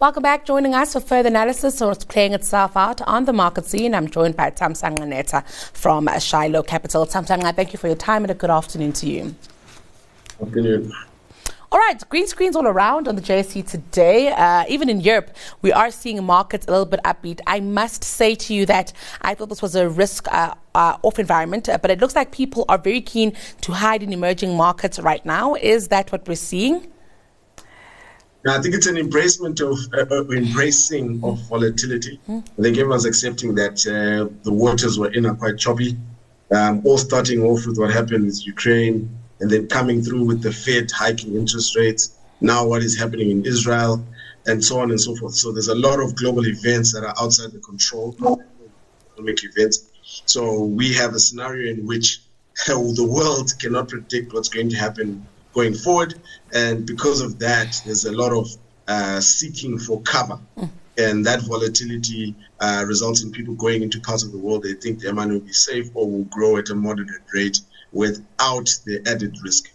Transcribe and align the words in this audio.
Welcome 0.00 0.22
back. 0.22 0.44
Joining 0.44 0.76
us 0.76 0.92
for 0.92 1.00
further 1.00 1.26
analysis 1.26 1.82
on 1.82 1.88
what's 1.88 2.04
playing 2.04 2.32
itself 2.32 2.76
out 2.76 3.02
on 3.02 3.24
the 3.24 3.32
market 3.32 3.64
scene, 3.64 3.96
I'm 3.96 4.08
joined 4.08 4.36
by 4.36 4.52
Thamsanqa 4.52 4.98
Netha 4.98 5.44
from 5.76 6.08
Shiloh 6.20 6.62
Capital. 6.62 7.04
Thamsanqa, 7.04 7.56
thank 7.56 7.72
you 7.72 7.80
for 7.80 7.88
your 7.88 7.96
time 7.96 8.22
and 8.22 8.30
a 8.30 8.34
good 8.34 8.48
afternoon 8.48 8.92
to 8.92 9.08
you. 9.08 9.34
Afternoon. 10.40 10.92
All 11.72 11.80
right, 11.80 12.00
green 12.10 12.28
screens 12.28 12.54
all 12.54 12.68
around 12.68 13.08
on 13.08 13.16
the 13.16 13.20
JSE 13.20 13.68
today. 13.68 14.28
Uh, 14.28 14.64
even 14.68 14.88
in 14.88 15.00
Europe, 15.00 15.32
we 15.62 15.72
are 15.72 15.90
seeing 15.90 16.22
markets 16.22 16.68
a 16.68 16.70
little 16.70 16.86
bit 16.86 17.00
upbeat. 17.04 17.40
I 17.48 17.58
must 17.58 18.04
say 18.04 18.36
to 18.36 18.54
you 18.54 18.66
that 18.66 18.92
I 19.22 19.34
thought 19.34 19.48
this 19.48 19.62
was 19.62 19.74
a 19.74 19.88
risk 19.88 20.28
uh, 20.32 20.54
uh, 20.76 20.98
off 21.02 21.18
environment, 21.18 21.68
uh, 21.68 21.76
but 21.76 21.90
it 21.90 21.98
looks 21.98 22.14
like 22.14 22.30
people 22.30 22.64
are 22.68 22.78
very 22.78 23.00
keen 23.00 23.32
to 23.62 23.72
hide 23.72 24.04
in 24.04 24.12
emerging 24.12 24.56
markets 24.56 25.00
right 25.00 25.26
now. 25.26 25.56
Is 25.56 25.88
that 25.88 26.12
what 26.12 26.28
we're 26.28 26.36
seeing? 26.36 26.86
I 28.50 28.60
think 28.60 28.74
it's 28.74 28.86
an 28.86 28.96
embracement 28.96 29.60
of 29.60 29.78
uh, 29.92 30.14
uh, 30.14 30.24
embracing 30.30 31.20
of 31.24 31.40
volatility. 31.48 32.20
Mm. 32.28 32.46
I 32.58 32.62
think 32.62 32.78
everyone's 32.78 33.04
accepting 33.04 33.54
that 33.56 33.86
uh, 33.86 34.32
the 34.42 34.52
waters 34.52 34.98
were 34.98 35.12
in 35.12 35.26
are 35.26 35.34
quite 35.34 35.58
choppy. 35.58 35.96
Um, 36.50 36.82
all 36.84 36.98
starting 36.98 37.42
off 37.42 37.66
with 37.66 37.78
what 37.78 37.92
happened 37.92 38.26
with 38.26 38.46
Ukraine, 38.46 39.10
and 39.40 39.50
then 39.50 39.68
coming 39.68 40.02
through 40.02 40.24
with 40.24 40.42
the 40.42 40.52
Fed 40.52 40.90
hiking 40.90 41.36
interest 41.36 41.76
rates. 41.76 42.16
Now, 42.40 42.66
what 42.66 42.82
is 42.82 42.96
happening 42.96 43.30
in 43.30 43.44
Israel, 43.44 44.04
and 44.46 44.64
so 44.64 44.80
on 44.80 44.90
and 44.90 45.00
so 45.00 45.14
forth. 45.16 45.34
So 45.34 45.52
there's 45.52 45.68
a 45.68 45.74
lot 45.74 46.00
of 46.00 46.16
global 46.16 46.46
events 46.46 46.92
that 46.92 47.04
are 47.04 47.14
outside 47.20 47.52
the 47.52 47.58
control 47.58 48.16
economic 49.12 49.44
events. 49.44 49.90
So 50.26 50.64
we 50.64 50.94
have 50.94 51.14
a 51.14 51.18
scenario 51.18 51.72
in 51.72 51.86
which 51.86 52.20
the 52.66 53.06
world 53.06 53.52
cannot 53.58 53.88
predict 53.88 54.32
what's 54.32 54.48
going 54.48 54.70
to 54.70 54.76
happen 54.76 55.26
going 55.58 55.74
forward. 55.74 56.14
And 56.52 56.86
because 56.86 57.20
of 57.20 57.38
that, 57.40 57.80
there's 57.84 58.04
a 58.04 58.12
lot 58.12 58.32
of 58.32 58.46
uh, 58.86 59.20
seeking 59.20 59.78
for 59.78 60.00
cover. 60.02 60.38
Mm. 60.56 60.70
And 60.96 61.26
that 61.26 61.40
volatility 61.42 62.34
uh, 62.60 62.84
results 62.86 63.22
in 63.22 63.32
people 63.32 63.54
going 63.54 63.82
into 63.82 64.00
parts 64.00 64.24
of 64.24 64.32
the 64.32 64.38
world 64.38 64.62
they 64.62 64.74
think 64.74 65.00
their 65.00 65.14
money 65.14 65.32
will 65.34 65.48
be 65.52 65.52
safe 65.52 65.88
or 65.94 66.10
will 66.10 66.24
grow 66.24 66.56
at 66.56 66.70
a 66.70 66.74
moderate 66.74 67.22
rate 67.32 67.60
without 67.92 68.68
the 68.86 68.96
added 69.06 69.36
risk. 69.44 69.70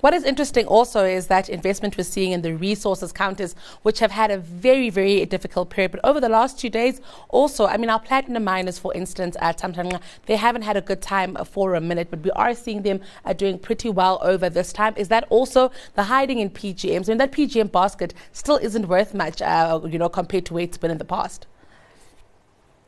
What 0.00 0.12
is 0.12 0.24
interesting 0.24 0.66
also 0.66 1.04
is 1.04 1.28
that 1.28 1.48
investment 1.48 1.96
we're 1.96 2.04
seeing 2.04 2.32
in 2.32 2.42
the 2.42 2.54
resources 2.54 3.12
counters, 3.12 3.54
which 3.82 3.98
have 4.00 4.10
had 4.10 4.30
a 4.30 4.36
very, 4.36 4.90
very 4.90 5.24
difficult 5.24 5.70
period. 5.70 5.92
But 5.92 6.00
over 6.04 6.20
the 6.20 6.28
last 6.28 6.58
two 6.58 6.68
days, 6.68 7.00
also, 7.30 7.66
I 7.66 7.78
mean, 7.78 7.88
our 7.88 7.98
platinum 7.98 8.44
miners, 8.44 8.78
for 8.78 8.92
instance, 8.94 9.36
at 9.40 9.58
Thamsanqa, 9.58 10.00
they 10.26 10.36
haven't 10.36 10.62
had 10.62 10.76
a 10.76 10.82
good 10.82 11.00
time 11.00 11.34
for 11.46 11.74
a 11.74 11.80
minute, 11.80 12.08
but 12.10 12.22
we 12.22 12.30
are 12.32 12.54
seeing 12.54 12.82
them 12.82 13.00
uh, 13.24 13.32
doing 13.32 13.58
pretty 13.58 13.88
well 13.88 14.18
over 14.22 14.50
this 14.50 14.70
time. 14.70 14.92
Is 14.98 15.08
that 15.08 15.24
also 15.30 15.72
the 15.94 16.04
hiding 16.04 16.40
in 16.40 16.50
PGMs? 16.50 17.08
I 17.08 17.12
mean, 17.12 17.18
that 17.18 17.32
PGM 17.32 17.72
basket 17.72 18.12
still 18.32 18.56
isn't 18.56 18.88
worth 18.88 19.14
much, 19.14 19.40
uh, 19.40 19.80
you 19.88 19.98
know, 19.98 20.10
compared 20.10 20.44
to 20.46 20.54
where 20.54 20.64
it's 20.64 20.76
been 20.76 20.90
in 20.90 20.98
the 20.98 21.04
past. 21.06 21.46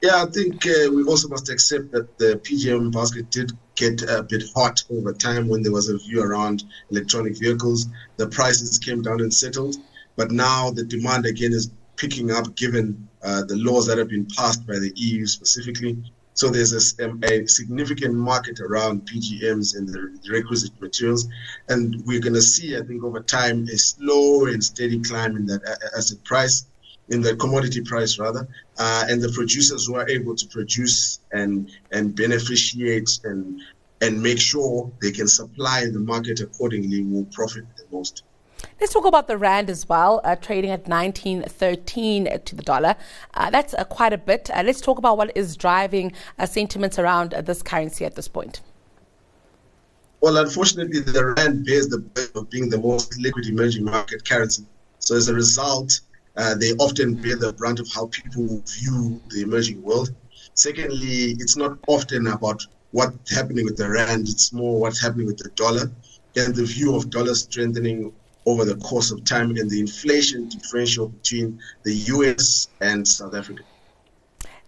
Yeah, 0.00 0.22
I 0.22 0.27
think 0.27 0.64
uh, 0.64 0.92
we 0.92 1.02
also 1.04 1.28
must 1.28 1.48
accept 1.48 1.91
that 1.91 2.18
the 2.18 2.41
PGM 2.44 2.92
basket 2.92 3.30
did 3.30 3.50
get 3.74 4.02
a 4.02 4.22
bit 4.22 4.44
hot 4.55 4.84
over 4.90 5.12
time 5.12 5.48
when 5.48 5.62
there 5.62 5.72
was 5.72 5.88
a 5.88 5.98
view 5.98 6.22
around 6.22 6.62
electronic 6.90 7.36
vehicles. 7.36 7.86
The 8.16 8.28
prices 8.28 8.78
came 8.78 9.02
down 9.02 9.20
and 9.20 9.34
settled, 9.34 9.77
but 10.14 10.30
now 10.30 10.70
the 10.70 10.84
demand 10.84 11.27
again 11.27 11.52
is 11.52 11.72
picking 11.96 12.30
up 12.30 12.55
given 12.55 13.08
uh, 13.24 13.42
the 13.44 13.56
laws 13.56 13.86
that 13.88 13.98
have 13.98 14.08
been 14.08 14.27
passed 14.36 14.64
by 14.68 14.78
the 14.78 14.92
EU 14.94 15.27
specifically. 15.27 15.98
So 16.34 16.48
there's 16.48 16.72
a, 16.72 17.05
um, 17.05 17.20
a 17.24 17.44
significant 17.46 18.14
market 18.14 18.60
around 18.60 19.05
PGMs 19.05 19.77
and 19.77 19.88
the 19.88 20.16
requisite 20.30 20.80
materials, 20.80 21.27
and 21.68 22.00
we're 22.06 22.20
going 22.20 22.34
to 22.34 22.42
see, 22.42 22.77
I 22.77 22.83
think, 22.83 23.02
over 23.02 23.18
time, 23.18 23.64
a 23.64 23.77
slow 23.77 24.46
and 24.46 24.62
steady 24.62 25.00
climb 25.00 25.36
in 25.36 25.46
that 25.46 25.62
asset 25.96 26.22
price 26.22 26.66
in 27.11 27.23
the 27.23 27.34
commodity 27.37 27.80
price 27.83 28.19
rather, 28.19 28.46
uh, 28.79 29.05
and 29.08 29.23
the 29.23 29.30
producers 29.30 29.86
who 29.86 29.95
are 29.96 30.08
able 30.08 30.35
to 30.36 30.46
produce 30.46 31.20
and 31.33 31.70
and 31.92 32.14
beneficiate 32.14 33.19
and 33.24 33.61
and 34.01 34.23
make 34.23 34.39
sure 34.39 34.91
they 35.02 35.11
can 35.11 35.27
supply 35.27 35.86
the 35.86 35.98
market 35.98 36.41
accordingly 36.41 37.02
will 37.02 37.24
profit 37.27 37.64
the 37.77 37.85
most. 37.91 38.23
Let's 38.80 38.92
talk 38.92 39.07
about 39.07 39.27
the 39.27 39.36
rand 39.36 39.70
as 39.70 39.89
well, 39.89 40.20
uh, 40.24 40.36
trading 40.36 40.70
at 40.70 40.85
19.13 40.85 42.45
to 42.45 42.55
the 42.55 42.63
dollar. 42.63 42.95
Uh, 43.35 43.51
that's 43.51 43.74
uh, 43.74 43.85
quite 43.85 44.13
a 44.13 44.18
bit. 44.18 44.51
Uh, 44.52 44.63
let's 44.64 44.80
talk 44.80 44.98
about 44.98 45.17
what 45.17 45.36
is 45.36 45.57
driving 45.57 46.13
uh, 46.39 46.47
sentiments 46.47 46.98
around 46.98 47.35
uh, 47.35 47.41
this 47.41 47.63
currency 47.63 48.05
at 48.05 48.14
this 48.14 48.29
point. 48.29 48.61
Well, 50.20 50.36
unfortunately, 50.36 51.01
the 51.01 51.35
rand 51.36 51.67
bears 51.67 51.89
the 51.89 51.98
burden 51.98 52.30
of 52.35 52.51
being 52.51 52.68
the 52.68 52.79
most 52.79 53.18
liquid 53.20 53.47
emerging 53.47 53.85
market 53.85 54.29
currency. 54.29 54.64
So, 54.98 55.17
as 55.17 55.29
a 55.29 55.35
result, 55.35 56.01
uh, 56.38 56.54
they 56.54 56.72
often 56.74 57.16
bear 57.16 57.36
the 57.36 57.52
brunt 57.54 57.80
of 57.80 57.88
how 57.94 58.06
people 58.06 58.62
view 58.78 59.20
the 59.28 59.42
emerging 59.42 59.82
world. 59.82 60.08
Secondly, 60.54 61.34
it's 61.38 61.56
not 61.56 61.78
often 61.88 62.28
about 62.28 62.62
what's 62.92 63.34
happening 63.34 63.64
with 63.64 63.76
the 63.76 63.88
rand, 63.88 64.28
it's 64.28 64.52
more 64.52 64.80
what's 64.80 65.00
happening 65.02 65.26
with 65.26 65.38
the 65.38 65.50
dollar 65.56 65.90
and 66.36 66.54
the 66.54 66.64
view 66.64 66.94
of 66.94 67.10
dollar 67.10 67.34
strengthening 67.34 68.12
over 68.46 68.64
the 68.64 68.76
course 68.76 69.10
of 69.10 69.24
time 69.24 69.50
and 69.50 69.68
the 69.68 69.80
inflation 69.80 70.48
differential 70.48 71.08
between 71.08 71.58
the 71.84 71.94
US 72.14 72.68
and 72.80 73.06
South 73.06 73.34
Africa. 73.34 73.62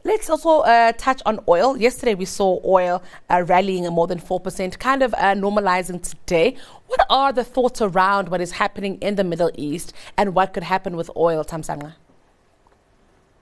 Let's 0.03 0.31
also 0.31 0.61
uh, 0.61 0.93
touch 0.93 1.21
on 1.27 1.41
oil. 1.47 1.77
Yesterday 1.77 2.15
we 2.15 2.25
saw 2.25 2.59
oil 2.65 3.03
uh, 3.29 3.45
rallying 3.47 3.85
more 3.93 4.07
than 4.07 4.19
4%, 4.19 4.79
kind 4.79 5.03
of 5.03 5.13
uh, 5.15 5.35
normalizing 5.35 6.03
today. 6.03 6.57
What 6.87 7.05
are 7.11 7.33
the 7.33 7.45
thoughts 7.45 7.83
around 7.83 8.31
what 8.31 8.41
is 8.41 8.53
happening 8.53 8.97
in 9.03 9.17
the 9.17 9.25
Middle 9.25 9.51
East 9.57 9.93
and 10.17 10.35
what 10.35 10.55
could 10.55 10.63
happen 10.63 10.97
with 10.97 11.11
oil, 11.17 11.45
Thamsanqa? 11.45 11.95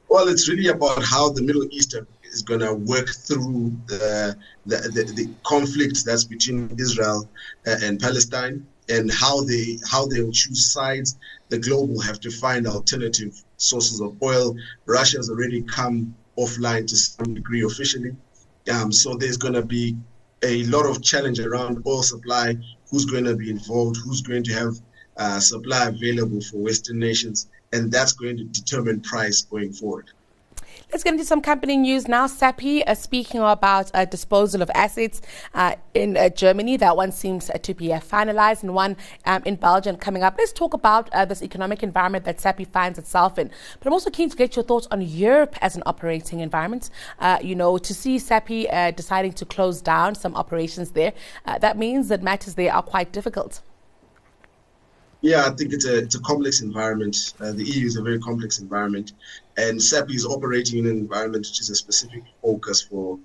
Well, 0.08 0.26
it's 0.26 0.48
really 0.48 0.69
about 0.69 1.04
how 1.04 1.28
the 1.30 1.42
Middle 1.42 1.66
East 1.70 1.94
is 2.24 2.42
going 2.42 2.60
to 2.60 2.75
work 2.75 3.08
through 3.08 3.76
the, 3.86 4.36
the, 4.66 4.76
the, 4.78 5.12
the 5.12 5.30
conflict 5.44 6.04
that's 6.04 6.25
between 6.25 6.75
Israel 6.76 7.28
uh, 7.69 7.76
and 7.82 8.00
Palestine 8.00 8.66
and 8.88 9.12
how 9.12 9.42
they 9.44 9.78
how 9.88 10.06
they 10.06 10.22
will 10.22 10.32
choose 10.32 10.72
sides. 10.72 11.19
The 11.50 11.58
globe 11.58 11.90
will 11.90 12.00
have 12.00 12.20
to 12.20 12.30
find 12.30 12.66
alternative 12.66 13.44
sources 13.58 14.00
of 14.00 14.20
oil. 14.22 14.56
Russia 14.86 15.19
has 15.19 15.30
already 15.30 15.62
come 15.62 16.14
offline 16.38 16.87
to 16.87 16.97
some 16.97 17.34
degree 17.34 17.65
officially. 17.65 18.16
Um, 18.72 18.93
so 18.93 19.15
there's 19.15 19.37
going 19.37 19.54
to 19.54 19.65
be 19.65 19.97
a 20.43 20.65
lot 20.65 20.87
of 20.87 21.03
challenge 21.03 21.41
around 21.41 21.82
oil 21.87 22.03
supply. 22.03 22.56
Who's 22.91 23.04
going 23.04 23.25
to 23.25 23.34
be 23.37 23.50
involved? 23.50 23.97
Who's 24.04 24.22
going 24.22 24.44
to 24.44 24.53
have 24.54 24.75
uh, 25.16 25.41
supply 25.41 25.87
available 25.88 26.41
for 26.41 26.59
Western 26.59 26.99
nations? 26.99 27.49
And 27.72 27.91
that's 27.91 28.12
going 28.12 28.37
to 28.38 28.44
determine 28.44 29.00
price 29.00 29.43
going 29.43 29.72
forward. 29.72 30.10
Let's 30.90 31.04
get 31.04 31.12
into 31.12 31.24
some 31.24 31.42
company 31.42 31.76
news 31.76 32.08
now. 32.08 32.26
Sappi 32.26 32.82
uh, 32.86 32.94
speaking 32.94 33.40
about 33.40 33.90
uh, 33.92 34.04
disposal 34.04 34.62
of 34.62 34.70
assets 34.74 35.20
uh, 35.54 35.74
in 35.92 36.16
uh, 36.16 36.30
Germany. 36.30 36.76
That 36.76 36.96
one 36.96 37.12
seems 37.12 37.50
uh, 37.50 37.58
to 37.58 37.74
be 37.74 37.92
uh, 37.92 38.00
finalized, 38.00 38.62
and 38.62 38.74
one 38.74 38.96
um, 39.26 39.42
in 39.44 39.56
Belgium 39.56 39.96
coming 39.96 40.22
up. 40.22 40.36
Let's 40.38 40.52
talk 40.52 40.74
about 40.74 41.10
this 41.28 41.42
economic 41.42 41.82
environment 41.82 42.24
that 42.24 42.38
Sappi 42.40 42.64
finds 42.66 42.98
itself 42.98 43.38
in. 43.38 43.50
But 43.78 43.86
I'm 43.86 43.92
also 43.92 44.10
keen 44.10 44.30
to 44.30 44.36
get 44.36 44.56
your 44.56 44.64
thoughts 44.64 44.88
on 44.90 45.02
Europe 45.02 45.56
as 45.60 45.76
an 45.76 45.82
operating 45.84 46.40
environment. 46.40 46.90
you 47.42 47.54
know, 47.54 47.78
to 47.78 47.94
see 47.94 48.18
Sappi 48.18 48.66
deciding 48.94 49.32
to 49.34 49.44
close 49.44 49.82
down 49.82 50.14
some 50.14 50.34
operations 50.36 50.92
there, 50.92 51.12
that 51.44 51.76
means 51.76 52.08
that 52.08 52.22
matters 52.22 52.54
there 52.54 52.72
are 52.72 52.82
quite 52.82 53.12
difficult. 53.12 53.60
Yeah, 55.20 55.46
I 55.46 55.50
think 55.50 55.72
it's 55.72 55.84
a 55.84 55.98
it's 55.98 56.14
a 56.14 56.20
complex 56.20 56.60
environment. 56.60 57.34
Uh, 57.40 57.50
the 57.50 57.64
EU 57.64 57.86
is 57.86 57.96
a 57.96 58.02
very 58.02 58.20
complex 58.20 58.60
environment, 58.60 59.12
and 59.58 59.82
Sappi 59.82 60.14
is 60.14 60.24
operating 60.24 60.78
in 60.78 60.86
an 60.86 60.96
environment 60.96 61.46
which 61.46 61.60
is 61.60 61.69
a 61.69 61.74
specific 61.74 62.22
focus 62.41 62.80
for 62.80 63.19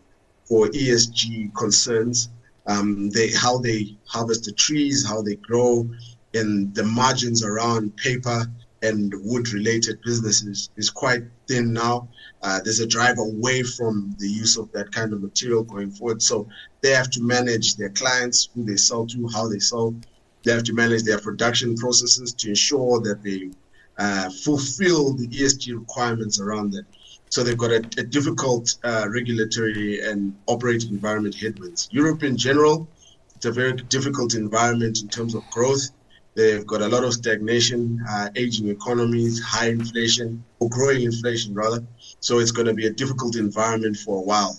for 0.46 0.68
ESG 0.68 1.56
concerns. 1.56 2.30
Um, 2.66 3.10
they 3.12 3.30
how 3.32 3.60
they 3.60 3.98
harvest 4.06 4.46
the 4.46 4.52
trees, 4.52 5.08
how 5.08 5.22
they 5.22 5.36
grow, 5.36 5.90
and 6.34 6.74
the 6.74 6.84
margins 6.84 7.44
around 7.44 7.96
paper 7.96 8.46
and 8.82 9.14
wood-related 9.24 10.02
businesses 10.04 10.70
is 10.76 10.90
quite 10.90 11.24
thin 11.48 11.72
now. 11.72 12.10
Uh, 12.42 12.60
there's 12.62 12.82
a 12.82 12.88
drive 12.88 13.18
away 13.18 13.64
from 13.64 14.14
the 14.20 14.28
use 14.28 14.58
of 14.58 14.70
that 14.74 14.92
kind 14.92 15.14
of 15.14 15.22
material 15.22 15.64
going 15.64 15.90
forward. 15.90 16.22
So 16.22 16.50
they 16.82 16.92
have 16.92 17.10
to 17.12 17.22
manage 17.22 17.76
their 17.76 17.92
clients, 17.92 18.50
who 18.54 18.66
they 18.66 18.76
sell 18.76 19.06
to, 19.08 19.30
how 19.30 19.48
they 19.48 19.60
sell 19.60 19.96
they 20.44 20.52
have 20.52 20.64
to 20.64 20.74
manage 20.74 21.04
their 21.04 21.20
production 21.20 21.76
processes 21.76 22.34
to 22.34 22.50
ensure 22.50 23.00
that 23.02 23.24
they 23.24 23.50
uh, 23.98 24.30
fulfill 24.30 25.14
the 25.14 25.28
ESG 25.28 25.78
requirements 25.78 26.40
around 26.40 26.72
that. 26.72 26.86
So 27.30 27.44
they've 27.44 27.58
got 27.58 27.72
a, 27.72 27.78
a 27.98 28.04
difficult 28.04 28.76
uh, 28.84 29.08
regulatory 29.10 30.02
and 30.02 30.36
operating 30.46 30.90
environment 30.90 31.36
headwinds. 31.36 31.90
Europe 31.92 32.24
in 32.24 32.38
general, 32.38 32.88
it's 33.36 33.46
a 33.46 33.52
very 33.52 33.74
difficult 33.74 34.36
environment 34.36 35.02
in 35.02 35.10
terms 35.10 35.36
of 35.36 35.44
growth. 35.50 35.90
They've 36.36 36.66
got 36.66 36.82
a 36.82 36.88
lot 36.88 37.04
of 37.04 37.14
stagnation, 37.14 38.04
uh, 38.10 38.30
aging 38.36 38.70
economies, 38.70 39.42
high 39.42 39.70
inflation, 39.70 40.44
or 40.60 40.70
growing 40.70 41.04
inflation 41.04 41.54
rather. 41.54 41.84
So 42.20 42.40
it's 42.40 42.52
going 42.52 42.68
to 42.68 42.74
be 42.74 42.88
a 42.88 42.92
difficult 42.92 43.36
environment 43.36 43.98
for 43.98 44.18
a 44.18 44.22
while. 44.22 44.58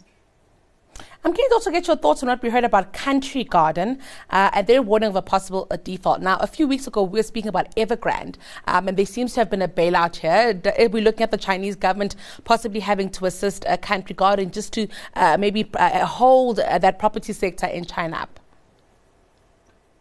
I'm 1.24 1.32
keen 1.32 1.48
to 1.48 1.54
also 1.54 1.70
get 1.70 1.86
your 1.86 1.96
thoughts 1.96 2.22
on 2.22 2.28
what 2.28 2.42
we 2.42 2.50
heard 2.50 2.64
about 2.64 2.92
Country 2.92 3.44
Garden 3.44 3.98
uh, 4.28 4.50
and 4.52 4.66
their 4.66 4.82
warning 4.82 5.08
of 5.08 5.16
a 5.16 5.22
possible 5.22 5.66
uh, 5.70 5.78
default. 5.82 6.20
Now, 6.20 6.36
a 6.36 6.46
few 6.46 6.68
weeks 6.68 6.86
ago, 6.86 7.02
we 7.02 7.18
were 7.18 7.22
speaking 7.22 7.48
about 7.48 7.74
Evergrande, 7.76 8.36
um, 8.66 8.88
and 8.88 8.98
there 8.98 9.06
seems 9.06 9.32
to 9.32 9.40
have 9.40 9.48
been 9.48 9.62
a 9.62 9.68
bailout 9.68 10.16
here. 10.16 10.60
Are 10.78 10.88
we 10.88 11.00
looking 11.00 11.22
at 11.22 11.30
the 11.30 11.38
Chinese 11.38 11.76
government 11.76 12.14
possibly 12.44 12.80
having 12.80 13.08
to 13.12 13.24
assist 13.24 13.64
uh, 13.64 13.78
Country 13.78 14.14
Garden 14.14 14.50
just 14.50 14.74
to 14.74 14.86
uh, 15.14 15.38
maybe 15.38 15.66
uh, 15.74 16.04
hold 16.04 16.60
uh, 16.60 16.76
that 16.76 16.98
property 16.98 17.32
sector 17.32 17.66
in 17.68 17.86
China 17.86 18.16
up? 18.18 18.38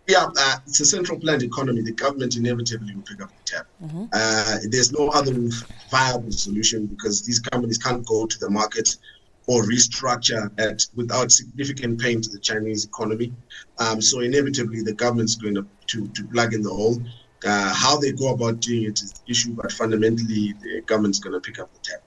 Yeah, 0.06 0.28
uh, 0.38 0.58
it's 0.68 0.81
a 0.81 0.86
central 0.86 1.18
planned 1.18 1.44
economy. 1.44 1.84
The 1.84 1.94
government 1.94 2.36
inevitably 2.36 2.96
will 2.96 3.04
pick 3.04 3.22
up 3.22 3.30
the 3.30 3.44
tab. 3.46 3.66
Mm-hmm. 3.81 4.06
Uh, 4.12 4.58
there's 4.70 4.92
no 4.92 5.08
other 5.08 5.34
viable 5.90 6.34
solution 6.34 6.88
because 6.88 7.22
these 7.22 7.40
companies 7.40 7.78
can't 7.78 8.06
go 8.06 8.25
to 8.25 8.40
the 8.40 8.50
market 8.50 8.98
or 9.48 9.63
restructure 9.63 10.50
at 10.60 10.86
without 10.95 11.31
significant 11.31 12.00
pain 12.00 12.22
to 12.22 12.30
the 12.30 12.40
Chinese 12.40 12.86
economy. 12.86 13.34
Um, 13.80 14.01
so 14.01 14.22
inevitably, 14.22 14.81
the 14.81 14.94
government's 14.94 15.36
going 15.36 15.56
to, 15.56 15.66
to, 15.88 16.07
to 16.07 16.28
plug 16.28 16.54
in 16.54 16.62
the 16.62 16.69
hole. 16.69 17.01
Uh, 17.45 17.74
how 17.74 17.98
they 17.98 18.12
go 18.13 18.34
about 18.34 18.62
doing 18.62 18.84
it 18.84 19.01
is 19.01 19.12
the 19.12 19.31
issue, 19.31 19.54
but 19.54 19.72
fundamentally, 19.72 20.54
the 20.62 20.81
government's 20.86 21.19
going 21.19 21.34
to 21.34 21.42
pick 21.42 21.60
up 21.60 21.74
the 21.74 21.80
tab. 21.80 22.00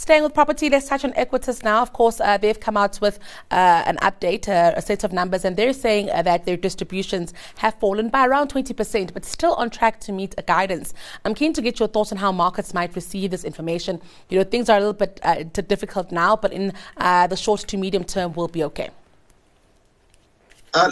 Staying 0.00 0.22
with 0.22 0.32
property, 0.32 0.70
let's 0.70 0.88
touch 0.88 1.04
on 1.04 1.12
Equites 1.12 1.62
now. 1.62 1.82
Of 1.82 1.92
course, 1.92 2.22
uh, 2.22 2.38
they've 2.38 2.58
come 2.58 2.74
out 2.74 2.98
with 3.02 3.18
uh, 3.50 3.82
an 3.84 3.98
update, 3.98 4.48
uh, 4.48 4.72
a 4.74 4.80
set 4.80 5.04
of 5.04 5.12
numbers, 5.12 5.44
and 5.44 5.58
they're 5.58 5.74
saying 5.74 6.08
uh, 6.08 6.22
that 6.22 6.46
their 6.46 6.56
distributions 6.56 7.34
have 7.58 7.74
fallen 7.74 8.08
by 8.08 8.26
around 8.26 8.48
20%, 8.48 9.12
but 9.12 9.26
still 9.26 9.52
on 9.56 9.68
track 9.68 10.00
to 10.00 10.10
meet 10.10 10.34
a 10.38 10.42
guidance. 10.42 10.94
I'm 11.26 11.34
keen 11.34 11.52
to 11.52 11.60
get 11.60 11.78
your 11.78 11.86
thoughts 11.86 12.12
on 12.12 12.16
how 12.16 12.32
markets 12.32 12.72
might 12.72 12.96
receive 12.96 13.30
this 13.30 13.44
information. 13.44 14.00
You 14.30 14.38
know, 14.38 14.44
things 14.44 14.70
are 14.70 14.78
a 14.78 14.80
little 14.80 14.94
bit 14.94 15.20
uh, 15.22 15.42
difficult 15.42 16.10
now, 16.10 16.34
but 16.34 16.54
in 16.54 16.72
uh, 16.96 17.26
the 17.26 17.36
short 17.36 17.60
to 17.60 17.76
medium 17.76 18.04
term, 18.04 18.32
we'll 18.32 18.48
be 18.48 18.64
okay. 18.64 18.88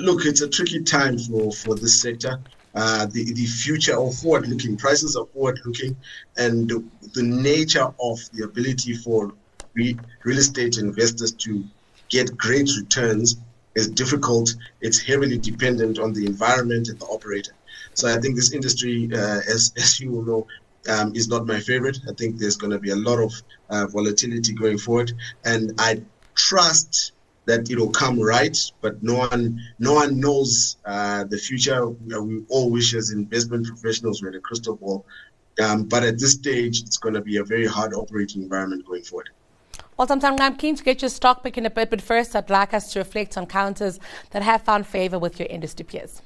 look, 0.01 0.27
it's 0.27 0.43
a 0.43 0.49
tricky 0.51 0.83
time 0.83 1.17
for, 1.17 1.51
for 1.51 1.75
this 1.75 1.99
sector. 1.99 2.39
Uh, 2.81 3.07
the, 3.07 3.33
the 3.33 3.45
future 3.45 3.97
or 3.97 4.13
forward 4.13 4.47
looking. 4.47 4.77
Prices 4.77 5.17
are 5.17 5.27
forward 5.27 5.59
looking, 5.67 5.97
and 6.37 6.71
the, 6.71 6.85
the, 7.13 7.25
nature 7.25 7.89
of 8.01 8.21
the 8.35 8.45
ability 8.45 8.95
for 8.95 9.33
re, 9.75 9.99
real 10.23 10.39
estate 10.39 10.79
investors 10.79 11.33
to 11.33 11.65
get 12.09 12.37
great 12.37 12.71
returns 12.79 13.37
is 13.75 13.89
difficult. 13.89 14.55
It's 14.81 15.01
heavily 15.01 15.39
dependent 15.39 15.99
on 15.99 16.13
the 16.13 16.25
environment 16.27 16.87
and 16.89 17.01
the 17.01 17.07
operator. 17.07 17.51
So 17.95 18.07
I 18.07 18.21
think 18.21 18.37
this 18.37 18.53
industry, 18.53 19.11
uh, 19.13 19.41
as, 19.55 19.73
as 19.77 19.99
you 19.99 20.13
will 20.13 20.23
know, 20.23 20.47
um, 20.89 21.17
is 21.17 21.27
not 21.27 21.49
my 21.49 21.59
favorite. 21.59 21.99
I 22.09 22.13
think 22.13 22.39
there's 22.39 22.57
going 22.57 22.71
to 22.71 22.79
be 22.79 22.91
a 22.91 22.97
lot 23.09 23.19
of 23.19 23.33
uh, 23.71 23.87
volatility 23.89 24.53
going 24.53 24.79
forward, 24.79 25.11
and 25.45 25.73
I 25.79 26.01
trust 26.37 27.11
that 27.49 27.71
it'll 27.71 27.91
come 27.91 28.21
right, 28.21 28.57
but 28.83 29.03
no 29.03 29.15
one 29.15 29.59
no 29.79 29.95
one 29.95 30.21
knows 30.21 30.77
uh, 30.85 31.25
the 31.25 31.39
future. 31.39 31.89
We 31.89 32.45
all 32.51 32.71
wish 32.71 32.95
as 32.95 33.11
investment 33.11 33.67
professionals 33.67 34.23
we 34.23 34.29
had 34.29 34.35
a 34.35 34.41
crystal 34.41 34.77
ball, 34.77 35.07
um, 35.65 35.85
but 35.85 36.05
at 36.05 36.19
this 36.19 36.33
stage, 36.33 36.83
it's 36.83 36.99
going 36.99 37.15
to 37.15 37.23
be 37.23 37.39
a 37.39 37.45
very 37.45 37.67
hard 37.67 37.95
operating 37.95 38.43
environment 38.43 38.87
going 38.87 39.03
forward. 39.03 39.31
Well, 39.97 40.07
sometimes 40.07 40.41
I'm 40.41 40.57
keen 40.57 40.77
to 40.77 40.85
get 40.85 41.03
your 41.03 41.09
stock 41.09 41.43
pick 41.43 41.59
in 41.59 41.67
a 41.67 41.71
bit, 41.71 41.91
but 41.91 42.03
first, 42.03 42.37
I'd 42.37 42.51
like 42.51 42.73
us 42.75 42.93
to 42.93 43.01
reflect 43.01 43.37
on 43.37 43.47
counters 43.47 43.99
that 44.31 44.43
have 44.43 44.63
found 44.63 44.87
favor 44.87 45.19
with 45.19 45.41
your 45.41 45.49
industry 45.49 45.85
peers. 45.85 46.23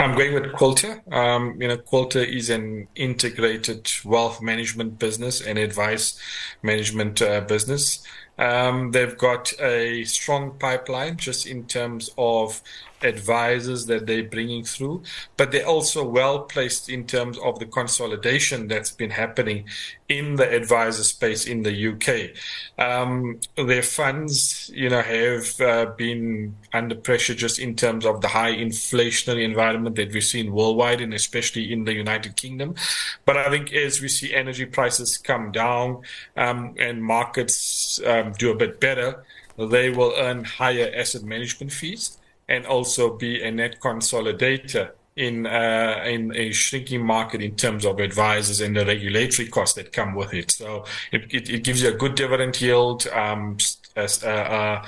I'm 0.00 0.16
going 0.16 0.32
with 0.32 0.52
Quilter. 0.54 1.02
Um, 1.12 1.60
you 1.60 1.68
know, 1.68 1.76
Quilter 1.76 2.24
is 2.24 2.48
an 2.48 2.88
integrated 2.96 3.92
wealth 4.02 4.40
management 4.40 4.98
business 4.98 5.42
and 5.42 5.58
advice 5.58 6.18
management 6.62 7.20
uh, 7.20 7.42
business. 7.42 8.02
Um, 8.40 8.90
they've 8.90 9.18
got 9.18 9.52
a 9.60 10.02
strong 10.04 10.52
pipeline 10.58 11.18
just 11.18 11.46
in 11.46 11.66
terms 11.66 12.08
of 12.16 12.62
advisors 13.02 13.86
that 13.86 14.06
they're 14.06 14.24
bringing 14.24 14.64
through, 14.64 15.02
but 15.36 15.52
they're 15.52 15.66
also 15.66 16.06
well 16.06 16.40
placed 16.40 16.88
in 16.88 17.06
terms 17.06 17.38
of 17.38 17.58
the 17.58 17.66
consolidation 17.66 18.68
that's 18.68 18.90
been 18.90 19.10
happening 19.10 19.64
in 20.08 20.36
the 20.36 20.50
advisor 20.50 21.04
space 21.04 21.46
in 21.46 21.62
the 21.62 21.88
UK. 21.88 22.34
Um, 22.78 23.40
their 23.56 23.82
funds, 23.82 24.70
you 24.74 24.88
know, 24.88 25.02
have 25.02 25.60
uh, 25.60 25.86
been 25.96 26.56
under 26.72 26.94
pressure 26.96 27.34
just 27.34 27.58
in 27.58 27.76
terms 27.76 28.04
of 28.04 28.20
the 28.20 28.28
high 28.28 28.52
inflationary 28.52 29.44
environment 29.44 29.96
that 29.96 30.12
we've 30.12 30.24
seen 30.24 30.52
worldwide 30.52 31.00
and 31.00 31.14
especially 31.14 31.72
in 31.72 31.84
the 31.84 31.94
United 31.94 32.36
Kingdom. 32.36 32.74
But 33.24 33.36
I 33.36 33.50
think 33.50 33.72
as 33.72 34.00
we 34.00 34.08
see 34.08 34.34
energy 34.34 34.66
prices 34.66 35.16
come 35.16 35.52
down 35.52 36.02
um, 36.36 36.74
and 36.78 37.02
markets 37.02 38.00
um, 38.04 38.32
do 38.32 38.50
a 38.50 38.56
bit 38.56 38.80
better, 38.80 39.24
they 39.56 39.90
will 39.90 40.12
earn 40.16 40.44
higher 40.44 40.90
asset 40.94 41.22
management 41.22 41.70
fees 41.72 42.16
and 42.50 42.66
also 42.66 43.16
be 43.16 43.42
a 43.42 43.50
net 43.50 43.80
consolidator 43.80 44.90
in 45.16 45.46
uh, 45.46 46.02
in 46.04 46.34
a 46.34 46.52
shrinking 46.52 47.04
market 47.04 47.40
in 47.40 47.54
terms 47.54 47.84
of 47.86 48.00
advisors 48.00 48.60
and 48.60 48.76
the 48.76 48.84
regulatory 48.84 49.48
costs 49.48 49.76
that 49.76 49.92
come 49.92 50.14
with 50.14 50.34
it. 50.34 50.50
So 50.50 50.84
it, 51.12 51.32
it, 51.32 51.48
it 51.48 51.64
gives 51.64 51.82
you 51.82 51.88
a 51.88 51.94
good 51.94 52.16
dividend 52.16 52.60
yield, 52.60 53.06
um, 53.08 53.56
as, 53.96 54.22
uh, 54.24 54.28
uh, 54.28 54.86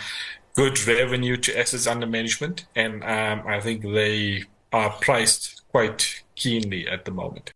good 0.54 0.86
revenue 0.86 1.36
to 1.38 1.58
assets 1.58 1.86
under 1.86 2.06
management, 2.06 2.66
and 2.74 3.02
um, 3.04 3.46
I 3.46 3.60
think 3.60 3.82
they 3.82 4.44
are 4.72 4.90
priced 4.90 5.62
quite 5.68 6.22
keenly 6.34 6.88
at 6.88 7.04
the 7.04 7.10
moment. 7.10 7.52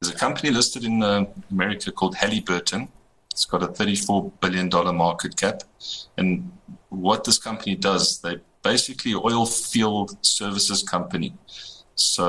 There's 0.00 0.14
a 0.14 0.18
company 0.18 0.50
listed 0.50 0.84
in 0.84 1.02
uh, 1.02 1.26
America 1.50 1.90
called 1.92 2.16
Halliburton. 2.16 2.88
It's 3.30 3.46
got 3.46 3.62
a 3.62 3.68
$34 3.68 4.32
billion 4.40 4.68
market 4.96 5.36
cap. 5.36 5.62
And 6.16 6.50
what 6.88 7.24
this 7.24 7.38
company 7.38 7.74
does, 7.76 8.20
they 8.20 8.38
basically 8.72 9.14
oil 9.14 9.46
field 9.46 10.08
services 10.22 10.82
company. 10.82 11.32
So 11.94 12.28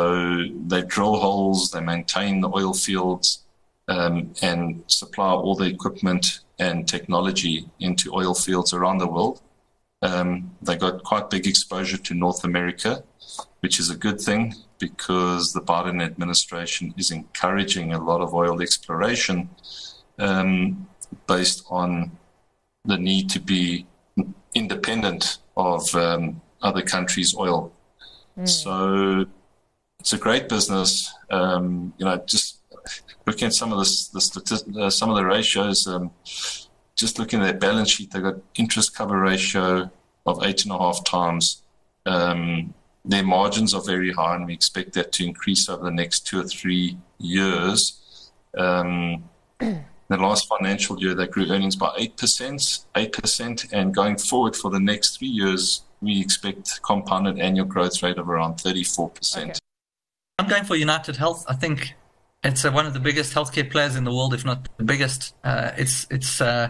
they 0.72 0.81
drill 0.84 1.16
holes, 1.25 1.72
they 1.72 1.81
maintain 1.95 2.34
the 2.42 2.50
oil 2.60 2.74
fields, 2.74 3.28
um, 3.88 4.16
and 4.50 4.84
supply 4.88 5.31
all 5.31 5.56
the 5.56 5.69
equipment 5.75 6.24
and 6.60 6.88
technology 6.95 7.56
into 7.80 8.13
oil 8.22 8.36
fields 8.45 8.72
around 8.74 9.00
the 9.00 9.12
world. 9.16 9.42
Um, 10.10 10.30
they 10.62 10.75
got 10.75 11.04
quite 11.12 11.31
big 11.31 11.48
exposure 11.48 12.01
to 12.07 12.13
North 12.13 12.44
America, 12.44 13.04
which 13.62 13.80
is 13.81 13.90
a 13.90 13.98
good 14.06 14.19
thing 14.22 14.42
because 14.78 15.54
the 15.54 15.66
Biden 15.72 16.00
administration 16.04 16.94
is 17.01 17.10
encouraging 17.10 17.88
a 17.94 18.04
lot 18.10 18.22
of 18.22 18.36
oil 18.36 18.62
exploration 18.62 19.50
um, 20.19 20.88
based 21.33 21.63
on 21.69 22.12
the 22.86 22.98
need 23.10 23.25
to 23.31 23.40
be 23.40 23.88
independent 24.54 25.40
of 25.57 25.94
um, 25.95 26.42
other 26.62 26.83
countries' 26.83 27.36
oil. 27.36 27.74
Mm. 28.38 28.48
So 28.48 29.26
it's 29.99 30.14
a 30.14 30.18
great 30.18 30.47
business. 30.47 31.11
Um, 31.30 31.94
you 31.97 32.06
know, 32.06 32.18
just 32.26 32.59
looking 33.26 33.47
at 33.47 33.54
some 33.54 33.73
of 33.73 33.80
the, 33.80 34.09
the 34.14 34.19
stati- 34.19 34.78
uh, 34.78 34.90
some 34.90 35.09
of 35.09 35.18
the 35.18 35.26
ratios, 35.26 35.87
um, 35.87 36.11
just 36.95 37.19
looking 37.19 37.42
at 37.42 37.44
their 37.44 37.59
balance 37.59 37.92
sheet, 37.92 38.11
they've 38.11 38.23
got 38.23 38.35
interest 38.56 38.95
cover 38.95 39.19
ratio 39.19 39.92
of 40.26 40.44
eight 40.44 40.64
and 40.64 40.71
a 40.71 40.78
half 40.78 41.04
times. 41.04 41.64
Um, 42.06 42.73
their 43.04 43.23
margins 43.23 43.73
are 43.73 43.81
very 43.81 44.14
high, 44.14 44.35
and 44.35 44.45
we 44.45 44.54
expect 44.54 44.94
that 44.94 45.11
to 45.14 45.26
increase 45.26 45.68
over 45.69 45.83
the 45.83 45.92
next 45.92 46.28
two 46.28 46.40
or 46.40 46.44
three 46.44 46.97
years. 47.18 48.30
Um, 50.09 50.19
the 50.19 50.26
last 50.26 50.47
financial 50.47 50.99
year, 50.99 51.14
they 51.14 51.28
grew 51.28 51.49
earnings 51.49 51.76
by 51.76 51.90
8%, 51.97 52.85
8%, 52.95 53.73
and 53.73 53.94
going 53.94 54.18
forward 54.18 54.56
for 54.56 54.71
the 54.71 54.80
next 54.80 55.18
three 55.18 55.28
years, 55.28 55.83
we 56.02 56.21
expect 56.21 56.81
compounded 56.81 57.40
annual 57.40 57.66
growth 57.66 58.02
rate 58.04 58.18
of 58.18 58.30
around 58.30 58.56
34%. 58.56 59.37
Okay. 59.37 59.54
I'm 60.40 60.47
going 60.47 60.64
for 60.64 60.76
United 60.76 61.16
Health. 61.16 61.45
I 61.47 61.56
think 61.56 61.95
it's 62.44 62.64
uh, 62.64 62.71
one 62.71 62.85
of 62.85 62.94
the 62.94 62.99
biggest 62.99 63.33
healthcare 63.33 63.69
players 63.69 63.95
in 63.95 64.04
the 64.04 64.11
world, 64.11 64.33
if 64.33 64.45
not 64.45 64.69
the 64.78 64.83
biggest. 64.83 65.33
Uh, 65.44 65.71
it's 65.78 66.06
it's 66.11 66.40
uh, 66.40 66.69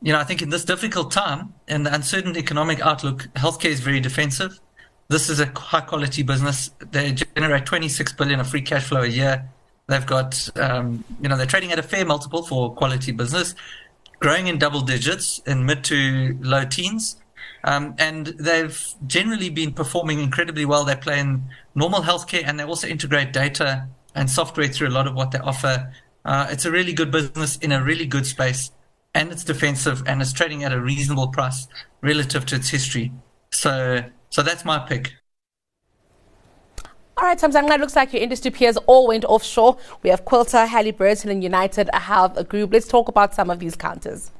you 0.00 0.12
know 0.12 0.20
I 0.20 0.24
think 0.24 0.42
in 0.42 0.50
this 0.50 0.64
difficult 0.64 1.10
time 1.10 1.52
and 1.66 1.84
the 1.84 1.92
uncertain 1.92 2.36
economic 2.36 2.80
outlook, 2.80 3.28
healthcare 3.34 3.70
is 3.70 3.80
very 3.80 3.98
defensive. 3.98 4.60
This 5.08 5.28
is 5.28 5.40
a 5.40 5.46
high 5.46 5.80
quality 5.80 6.22
business. 6.22 6.70
They 6.92 7.12
generate 7.12 7.66
26 7.66 8.12
billion 8.12 8.38
of 8.40 8.48
free 8.48 8.62
cash 8.62 8.84
flow 8.84 9.02
a 9.02 9.06
year. 9.08 9.50
They've 9.86 10.06
got, 10.06 10.48
um, 10.58 11.04
you 11.20 11.28
know, 11.28 11.36
they're 11.36 11.46
trading 11.46 11.72
at 11.72 11.78
a 11.78 11.82
fair 11.82 12.06
multiple 12.06 12.42
for 12.42 12.74
quality 12.74 13.12
business, 13.12 13.54
growing 14.18 14.46
in 14.46 14.58
double 14.58 14.80
digits 14.80 15.40
in 15.46 15.66
mid 15.66 15.84
to 15.84 16.38
low 16.40 16.64
teens. 16.64 17.16
Um, 17.64 17.94
and 17.98 18.26
they've 18.26 18.78
generally 19.06 19.48
been 19.50 19.72
performing 19.72 20.20
incredibly 20.20 20.64
well. 20.64 20.84
They 20.84 20.96
play 20.96 21.20
in 21.20 21.44
normal 21.74 22.02
healthcare 22.02 22.42
and 22.44 22.58
they 22.58 22.64
also 22.64 22.86
integrate 22.86 23.32
data 23.32 23.88
and 24.14 24.30
software 24.30 24.68
through 24.68 24.88
a 24.88 24.90
lot 24.90 25.06
of 25.06 25.14
what 25.14 25.30
they 25.30 25.38
offer. 25.38 25.92
Uh, 26.24 26.46
it's 26.50 26.64
a 26.64 26.70
really 26.70 26.92
good 26.92 27.10
business 27.10 27.56
in 27.58 27.72
a 27.72 27.82
really 27.82 28.06
good 28.06 28.26
space 28.26 28.70
and 29.14 29.30
it's 29.30 29.44
defensive 29.44 30.02
and 30.06 30.20
it's 30.20 30.32
trading 30.32 30.64
at 30.64 30.72
a 30.72 30.80
reasonable 30.80 31.28
price 31.28 31.66
relative 32.02 32.44
to 32.46 32.56
its 32.56 32.68
history. 32.68 33.12
So, 33.50 34.04
so 34.30 34.42
that's 34.42 34.64
my 34.64 34.78
pick. 34.78 35.14
All 37.24 37.30
right, 37.30 37.38
Thamsanqa, 37.38 37.76
it 37.76 37.80
looks 37.80 37.96
like 37.96 38.12
your 38.12 38.20
industry 38.20 38.50
peers 38.50 38.76
all 38.86 39.08
went 39.08 39.24
offshore. 39.24 39.78
We 40.02 40.10
have 40.10 40.26
Quilter, 40.26 40.66
Halliburton, 40.66 41.30
and 41.30 41.42
United 41.42 41.88
Health 41.94 42.46
Group. 42.50 42.74
Let's 42.74 42.86
talk 42.86 43.08
about 43.08 43.34
some 43.34 43.48
of 43.48 43.58
these 43.58 43.74
counters. 43.74 44.30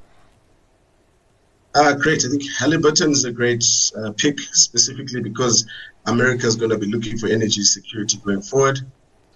Uh, 1.75 1.95
great. 1.95 2.27
I 2.27 2.29
think 2.29 2.43
Halliburton 2.59 3.13
is 3.13 3.25
a 3.25 3.33
great 3.33 3.65
uh, 3.97 4.13
pick 4.13 4.39
specifically 4.39 5.23
because 5.23 5.67
America 6.05 6.47
is 6.47 6.57
going 6.57 6.73
to 6.73 6.77
be 6.77 6.85
looking 6.85 7.17
for 7.17 7.27
energy 7.27 7.63
security 7.63 8.19
going 8.19 8.43
forward. 8.43 8.81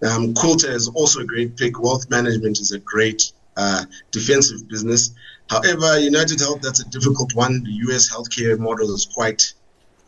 Um, 0.07 0.35
Quilter 0.35 0.71
is 0.71 0.89
also 0.89 1.21
a 1.21 1.25
great 1.25 1.57
pick. 1.57 1.81
Wealth 1.81 2.11
management 2.11 2.61
is 2.61 2.73
a 2.73 2.79
great 2.81 3.33
uh, 3.57 3.87
defensive 4.11 4.69
business. 4.69 5.15
However, 5.49 5.99
United 5.99 6.39
Health, 6.41 6.61
that's 6.61 6.81
a 6.81 6.89
difficult 6.91 7.35
one. 7.35 7.63
The 7.65 7.73
US 7.89 8.11
healthcare 8.13 8.59
model 8.59 8.95
is 8.95 9.07
quite 9.07 9.55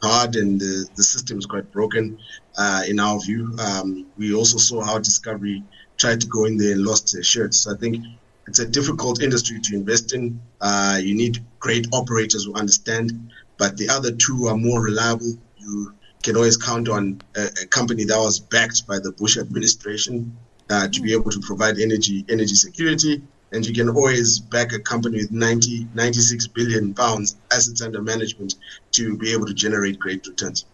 hard 0.02 0.36
and 0.36 0.60
the, 0.60 0.88
the 0.96 1.02
system 1.02 1.38
is 1.38 1.46
quite 1.46 1.70
broken 1.72 2.18
uh, 2.56 2.82
in 2.88 2.98
our 3.00 3.20
view. 3.20 3.56
Um, 3.58 4.06
we 4.16 4.34
also 4.34 4.58
saw 4.58 4.82
how 4.82 4.98
Discovery 4.98 5.62
tried 5.98 6.20
to 6.22 6.26
go 6.26 6.44
in 6.46 6.56
there 6.56 6.72
and 6.72 6.84
lost 6.84 7.12
their 7.12 7.22
shirts. 7.22 7.58
So 7.58 7.74
I 7.74 7.76
think 7.76 8.04
it's 8.46 8.58
a 8.58 8.66
difficult 8.66 9.22
industry 9.22 9.60
to 9.60 9.74
invest 9.74 10.14
in. 10.14 10.40
Uh, 10.60 10.98
you 11.02 11.14
need 11.14 11.44
great 11.58 11.86
operators 11.92 12.44
who 12.44 12.54
understand, 12.54 13.30
but 13.58 13.76
the 13.76 13.88
other 13.88 14.12
two 14.12 14.46
are 14.46 14.56
more 14.56 14.82
reliable. 14.82 15.34
You 15.58 15.94
can 16.22 16.36
always 16.36 16.56
count 16.56 16.88
on 16.88 17.20
a, 17.36 17.44
a 17.62 17.66
company 17.66 18.04
that 18.04 18.18
was 18.18 18.40
backed 18.40 18.86
by 18.86 18.98
the 18.98 19.12
Bush 19.12 19.36
administration 19.36 20.36
uh, 20.70 20.88
to 20.88 21.00
be 21.00 21.12
able 21.12 21.30
to 21.30 21.40
provide 21.40 21.78
energy 21.78 22.24
energy 22.28 22.54
security. 22.54 23.22
And 23.52 23.66
you 23.66 23.74
can 23.74 23.88
always 23.88 24.38
back 24.38 24.72
a 24.72 24.78
company 24.78 25.18
with 25.18 25.32
90, 25.32 25.88
96 25.94 26.46
billion 26.48 26.94
pounds 26.94 27.36
assets 27.52 27.82
under 27.82 28.00
management 28.00 28.54
to 28.92 29.16
be 29.16 29.32
able 29.32 29.46
to 29.46 29.54
generate 29.54 29.98
great 29.98 30.26
returns. 30.26 30.64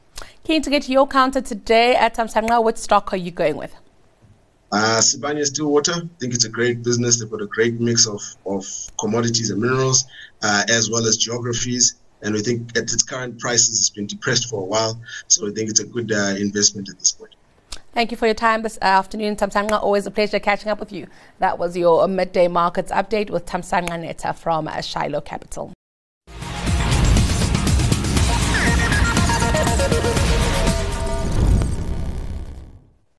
Keen 0.45 0.63
to 0.63 0.71
get 0.71 0.89
your 0.89 1.07
counter 1.07 1.41
today 1.41 1.95
at 1.95 2.17
Thamsanqa. 2.17 2.63
What 2.63 2.79
stock 2.79 3.13
are 3.13 3.17
you 3.17 3.31
going 3.31 3.57
with? 3.57 3.75
Uh, 4.73 5.01
Sibanye 5.01 5.45
Stillwater, 5.45 5.93
I 5.93 6.09
think 6.19 6.35
it's 6.35 6.45
a 6.45 6.49
great 6.49 6.83
business. 6.83 7.19
They've 7.19 7.31
got 7.31 7.41
a 7.41 7.47
great 7.47 7.81
mix 7.81 8.07
of, 8.07 8.21
of 8.45 8.67
commodities 8.99 9.51
and 9.51 9.63
minerals, 9.63 10.07
uh, 10.43 10.65
as 10.69 10.91
well 10.91 11.07
as 11.07 11.17
geographies. 11.17 11.95
And 12.23 12.35
we 12.35 12.41
think 12.41 12.77
at 12.77 12.85
its 12.85 13.05
current 13.05 13.39
prices, 13.39 13.79
it's 13.79 13.91
been 13.91 14.07
depressed 14.07 14.49
for 14.49 14.61
a 14.61 14.65
while. 14.65 15.01
So 15.29 15.45
we 15.45 15.53
think 15.53 15.71
it's 15.71 15.81
a 15.81 15.87
good 15.87 16.11
uh, 16.11 16.35
investment 16.39 16.89
at 16.89 16.99
this 16.99 17.13
point. 17.13 17.36
Thank 17.97 18.11
you 18.11 18.19
for 18.19 18.27
your 18.27 18.35
time 18.35 18.61
this 18.61 18.77
uh, 18.83 18.85
afternoon, 18.85 19.37
Thamsanqa. 19.37 19.83
Always 19.83 20.05
a 20.05 20.11
pleasure 20.11 20.39
catching 20.39 20.69
up 20.69 20.79
with 20.79 20.93
you. 20.93 21.07
That 21.39 21.59
was 21.59 21.79
your 21.79 22.07
midday 22.07 22.47
markets 22.47 22.93
update 22.93 23.31
with 23.31 23.47
Thamsanqa 23.47 23.89
Netha 23.89 24.37
from 24.37 24.69
uh, 24.69 24.83
Shiloh 24.83 25.23
Capital. 25.23 25.73